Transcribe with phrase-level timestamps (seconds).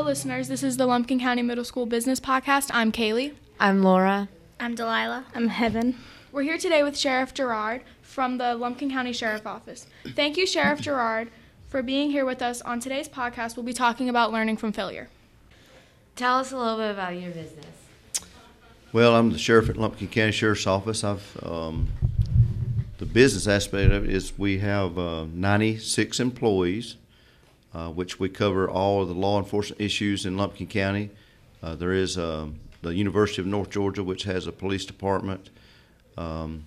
[0.00, 0.48] Hello, listeners.
[0.48, 2.70] This is the Lumpkin County Middle School Business Podcast.
[2.72, 3.34] I'm Kaylee.
[3.60, 4.30] I'm Laura.
[4.58, 5.26] I'm Delilah.
[5.34, 5.98] I'm Heaven.
[6.32, 9.86] We're here today with Sheriff Jarrett from the Lumpkin County Sheriff Office.
[10.16, 11.28] Thank you, Sheriff Jarrett,
[11.68, 12.62] for being here with us.
[12.62, 15.10] On today's podcast, we'll be talking about learning from failure.
[16.16, 17.66] Tell us a little bit about your business.
[18.94, 21.04] Well, I'm the sheriff at Lumpkin County Sheriff's Office.
[21.04, 21.88] I've um,
[22.96, 26.96] the business aspect of it is we have uh, 96 employees,
[27.74, 31.10] uh, which we cover all of the law enforcement issues in Lumpkin County.
[31.62, 35.50] Uh, there is um, the University of North Georgia, which has a police department,
[36.16, 36.64] um,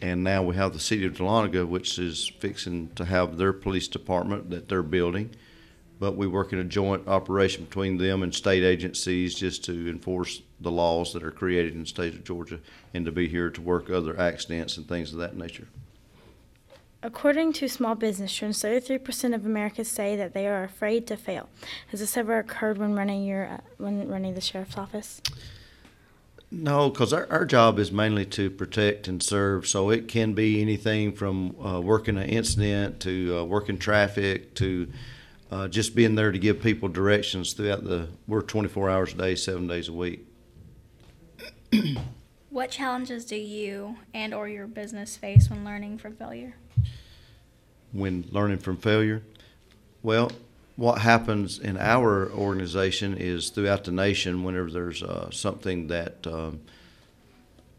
[0.00, 3.88] and now we have the city of Dahlonega, which is fixing to have their police
[3.88, 5.30] department that they're building.
[6.00, 10.40] But we work in a joint operation between them and state agencies just to enforce
[10.60, 12.60] the laws that are created in the state of Georgia
[12.94, 15.66] and to be here to work other accidents and things of that nature.
[17.00, 21.48] According to Small Business Trends, 33% of Americans say that they are afraid to fail.
[21.88, 25.22] Has this ever occurred when running your uh, when running the sheriff's office?
[26.50, 29.68] No, because our, our job is mainly to protect and serve.
[29.68, 34.90] So it can be anything from uh, working an incident to uh, working traffic to
[35.52, 38.08] uh, just being there to give people directions throughout the.
[38.26, 40.26] We're 24 hours a day, seven days a week.
[42.50, 46.54] What challenges do you and or your business face when learning from failure?
[47.92, 49.22] When learning from failure?
[50.02, 50.30] Well,
[50.76, 56.60] what happens in our organization is throughout the nation, whenever there's uh, something that um,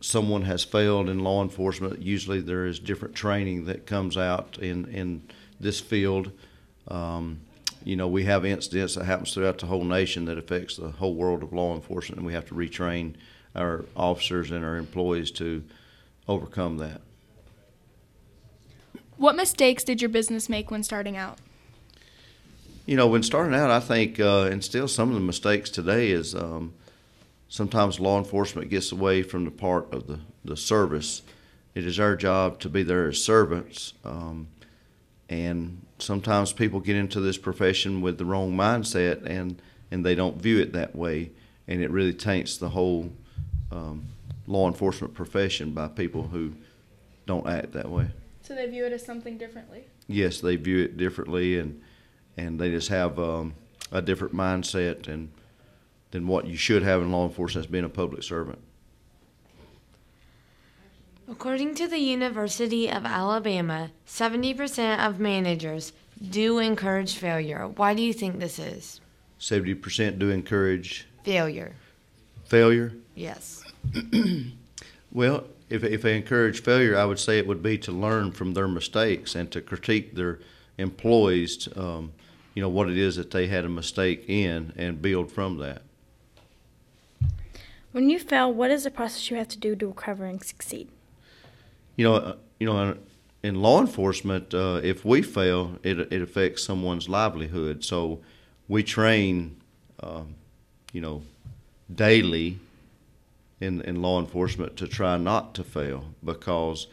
[0.00, 4.86] someone has failed in law enforcement, usually there is different training that comes out in,
[4.86, 5.22] in
[5.60, 6.32] this field.
[6.88, 7.40] Um,
[7.84, 11.14] you know, we have incidents that happens throughout the whole nation that affects the whole
[11.14, 13.14] world of law enforcement, and we have to retrain
[13.54, 15.62] our officers and our employees to
[16.28, 17.00] overcome that.
[19.20, 21.36] What mistakes did your business make when starting out?
[22.86, 26.10] You know, when starting out, I think, uh, and still some of the mistakes today
[26.10, 26.72] is um,
[27.50, 31.20] sometimes law enforcement gets away from the part of the, the service.
[31.74, 33.92] It is our job to be there as servants.
[34.06, 34.48] Um,
[35.28, 40.40] and sometimes people get into this profession with the wrong mindset and, and they don't
[40.40, 41.30] view it that way.
[41.68, 43.12] And it really taints the whole
[43.70, 44.06] um,
[44.46, 46.54] law enforcement profession by people who
[47.26, 48.08] don't act that way.
[48.50, 49.84] So they view it as something differently.
[50.08, 51.80] Yes, they view it differently, and
[52.36, 53.54] and they just have um,
[53.92, 55.30] a different mindset and
[56.10, 58.58] than what you should have in law enforcement as being a public servant.
[61.30, 67.68] According to the University of Alabama, 70% of managers do encourage failure.
[67.68, 69.00] Why do you think this is?
[69.38, 71.76] Seventy percent do encourage Failure.
[72.46, 72.94] failure.
[73.14, 73.62] Yes.
[75.12, 78.54] Well, if if they encourage failure, I would say it would be to learn from
[78.54, 80.40] their mistakes and to critique their
[80.78, 81.68] employees.
[81.76, 82.12] Um,
[82.54, 85.82] you know what it is that they had a mistake in, and build from that.
[87.92, 90.88] When you fail, what is the process you have to do to recover and succeed?
[92.00, 92.96] you know, uh, you know,
[93.42, 97.84] in law enforcement, uh, if we fail, it it affects someone's livelihood.
[97.84, 98.20] So
[98.68, 99.60] we train,
[100.02, 100.34] um,
[100.94, 101.20] you know,
[101.94, 102.58] daily
[103.60, 106.86] in in law enforcement to try not to fail because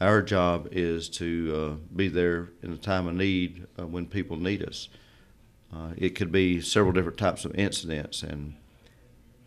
[0.00, 4.36] our job is to uh, be there in a time of need uh, when people
[4.36, 4.88] need us.
[5.74, 8.54] Uh, it could be several different types of incidents, and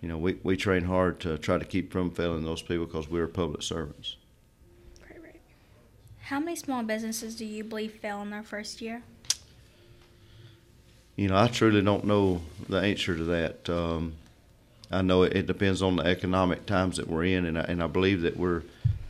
[0.01, 3.09] you know, we, we train hard to try to keep from failing those people because
[3.09, 4.17] we're public servants.
[5.01, 5.41] Right, right.
[6.21, 9.01] How many small businesses do you believe fail in their first year?
[11.15, 13.69] You know, I truly don't know the answer to that.
[13.69, 14.13] Um,
[14.89, 17.87] I know it, depends on the economic times that we're in, and I, and I
[17.87, 18.63] believe that we're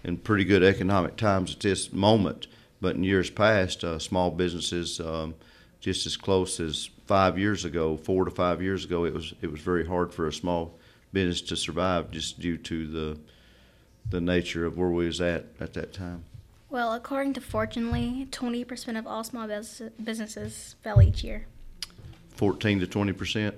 [0.04, 2.48] in pretty good economic times at this moment.
[2.82, 5.36] But in years past, uh, small businesses, um,
[5.80, 9.52] just as close as five years ago, four to five years ago, it was it
[9.52, 10.78] was very hard for a small
[11.14, 13.18] business to survive just due to the
[14.10, 16.24] the nature of where we was at at that time.
[16.70, 21.46] Well, according to Fortunately, 20% of all small businesses fell each year.
[22.36, 23.54] 14 to 20%?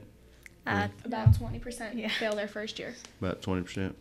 [0.69, 2.09] at about 20% Yeah.
[2.09, 2.95] fail their first year.
[3.19, 3.95] About twenty percent.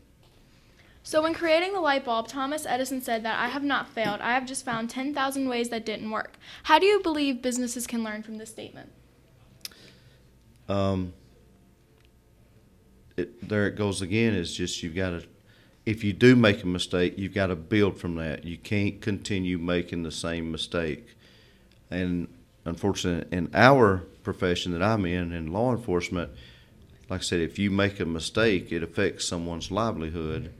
[1.02, 4.20] So, when creating the light bulb, Thomas Edison said that I have not failed.
[4.20, 6.36] I have just found 10,000 ways that didn't work.
[6.64, 8.90] How do you believe businesses can learn from this statement?
[10.68, 11.14] Um,
[13.16, 14.34] it, there it goes again.
[14.34, 15.24] Is just you've got to,
[15.86, 18.44] if you do make a mistake, you've got to build from that.
[18.44, 21.16] You can't continue making the same mistake.
[21.90, 22.28] And
[22.66, 26.30] unfortunately, in our profession that I'm in, in law enforcement,
[27.08, 30.52] like I said, if you make a mistake, it affects someone's livelihood,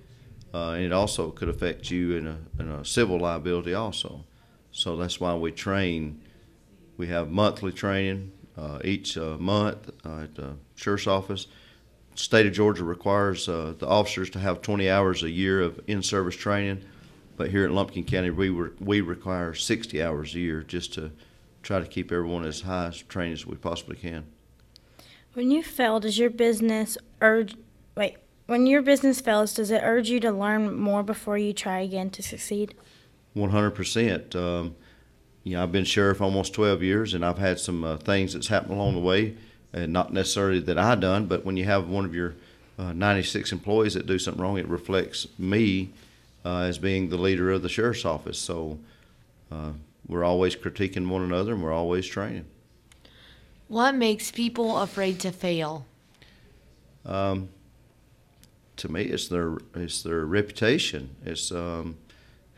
[0.55, 4.25] uh, and it also could affect you in a, in a civil liability also.
[4.73, 6.23] So that's why we train.
[6.97, 11.47] We have monthly training uh, each uh, month uh, at the sheriff's office.
[12.15, 16.35] State of Georgia requires uh, the officers to have 20 hours a year of in-service
[16.35, 16.83] training,
[17.37, 21.13] but here in Lumpkin County, we re- we require 60 hours a year just to
[21.63, 24.27] try to keep everyone as high as trained as we possibly can.
[25.39, 27.55] When you fail, does your business urge
[27.97, 31.79] wait, when your business fails, does it urge you to learn more before you try
[31.79, 32.75] again to succeed?
[33.35, 34.35] One hundred percent.
[34.35, 34.75] Um,
[35.45, 38.49] You know, I've been sheriff almost twelve years, and I've had some uh, things that's
[38.49, 39.37] happened along the way,
[39.73, 42.35] and not necessarily that I done, but when you have one of your
[42.77, 45.91] uh, ninety-six employees that do something wrong, it reflects me
[46.45, 48.41] uh, as being the leader of the sheriff's office.
[48.41, 48.81] So
[49.53, 49.75] uh,
[50.09, 52.47] we're always critiquing one another, and we're always training.
[53.69, 55.85] What makes people afraid to fail?
[57.05, 57.51] Um,
[58.77, 61.15] to me, it's their it's their reputation.
[61.25, 61.97] It's um,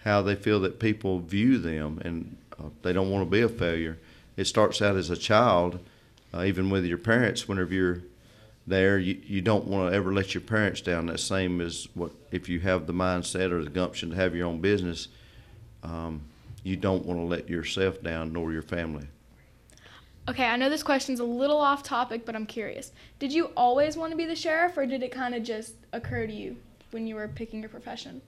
[0.05, 3.49] how they feel that people view them, and uh, they don't want to be a
[3.49, 3.99] failure.
[4.37, 5.81] It starts out as a child,
[6.33, 7.49] uh, even with your parents.
[7.49, 8.03] Whenever you're
[8.67, 11.07] there, you, you don't want to ever let your parents down.
[11.07, 14.47] That same as what if you have the mindset or the gumption to have your
[14.47, 15.09] own business.
[15.83, 16.23] Um,
[16.63, 19.07] you don't want to let yourself down nor your family.
[20.31, 22.93] Okay, I know this question's a little off topic, but I'm curious.
[23.19, 26.25] Did you always want to be the sheriff, or did it kind of just occur
[26.25, 26.57] to you
[26.93, 28.23] when you were picking your profession?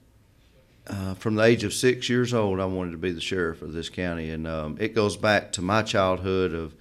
[0.85, 3.71] Uh, from the age of six years old, I wanted to be the sheriff of
[3.71, 6.53] this county, and um, it goes back to my childhood.
[6.53, 6.75] Of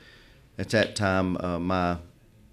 [0.58, 1.98] at that time, uh, my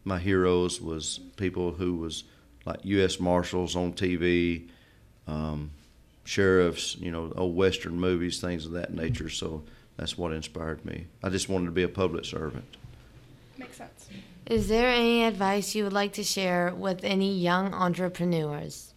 [0.04, 2.24] my heroes was people who was
[2.66, 3.20] like U.S.
[3.20, 4.68] Marshals on TV,
[5.26, 5.72] um,
[6.24, 9.30] sheriffs, you know, old Western movies, things of that nature.
[9.30, 9.64] So
[10.00, 11.08] that's what inspired me.
[11.22, 12.66] I just wanted to be a public servant.
[13.58, 14.10] Makes sense.
[14.46, 18.90] Is there any advice you would like to share with any young entrepreneurs?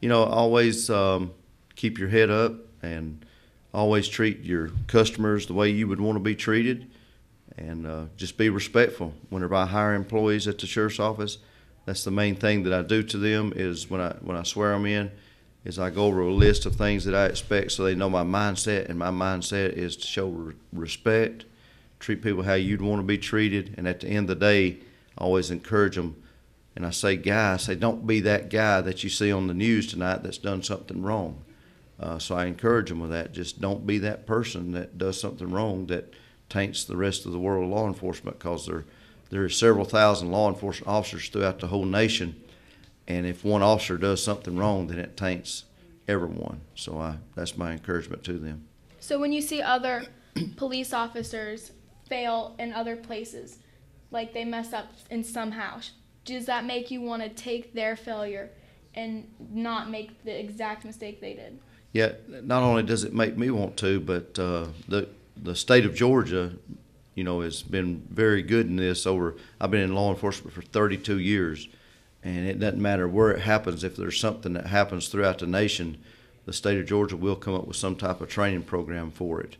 [0.00, 1.32] you know, always um,
[1.74, 3.24] keep your head up and
[3.72, 6.90] always treat your customers the way you would want to be treated,
[7.56, 9.12] and uh, just be respectful.
[9.30, 11.38] Whenever I hire employees at the sheriff's office,
[11.84, 13.52] that's the main thing that I do to them.
[13.56, 15.10] Is when I when I swear them in,
[15.66, 18.24] is I go over a list of things that I expect so they know my
[18.24, 21.44] mindset, and my mindset is to show re- respect,
[21.98, 24.78] treat people how you'd want to be treated, and at the end of the day,
[25.18, 26.22] I always encourage them
[26.76, 29.86] and I say guys, say don't be that guy that you see on the news
[29.86, 31.42] tonight that's done something wrong.
[31.98, 33.32] Uh, so I encourage them with that.
[33.32, 36.12] Just don't be that person that does something wrong that
[36.50, 38.84] taints the rest of the world of law enforcement because there,
[39.30, 42.38] there are several thousand law enforcement officers throughout the whole nation.
[43.08, 45.64] And if one officer does something wrong, then it taints
[46.08, 46.60] everyone.
[46.74, 48.66] So I, that's my encouragement to them.
[49.00, 50.06] So when you see other
[50.56, 51.72] police officers
[52.08, 53.58] fail in other places,
[54.10, 55.80] like they mess up in somehow,
[56.24, 58.50] does that make you want to take their failure
[58.94, 61.58] and not make the exact mistake they did?
[61.92, 65.08] Yeah, not only does it make me want to, but uh, the
[65.42, 66.52] the state of Georgia,
[67.14, 69.06] you know, has been very good in this.
[69.06, 71.68] Over, I've been in law enforcement for 32 years,
[72.26, 73.84] and it doesn't matter where it happens.
[73.84, 75.98] If there's something that happens throughout the nation,
[76.44, 79.56] the state of Georgia will come up with some type of training program for it.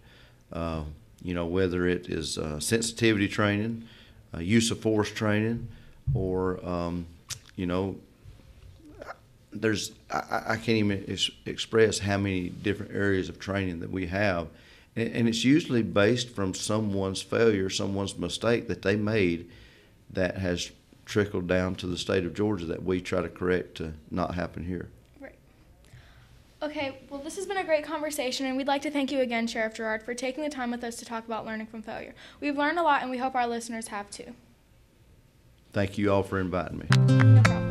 [0.53, 0.83] Uh,
[1.23, 3.85] you know, whether it is uh, sensitivity training,
[4.35, 5.69] uh, use of force training,
[6.13, 7.07] or um,
[7.55, 7.97] you know,
[9.53, 14.07] there's I, I can't even ex- express how many different areas of training that we
[14.07, 14.49] have,
[14.97, 19.49] and, and it's usually based from someone's failure, someone's mistake that they made,
[20.11, 20.71] that has
[21.07, 24.67] trickled down to the state of Georgia that we try to correct to not happen
[24.67, 24.91] here.
[25.21, 25.37] Right.
[26.61, 29.47] Okay, well, this has been a great conversation, and we'd like to thank you again,
[29.47, 32.15] Sheriff Jarrett, for taking the time with us to talk about learning from failure.
[32.41, 34.35] We've learned a lot, and we hope our listeners have too.
[35.73, 36.87] Thank you all for inviting me.
[36.97, 37.66] No problem.